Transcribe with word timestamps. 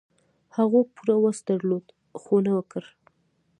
هغوی 0.55 0.83
پوره 0.95 1.15
وس 1.21 1.37
درلود، 1.47 1.85
خو 2.21 2.31
و 2.37 2.43
نه 2.45 2.53
کړ. 2.71 2.83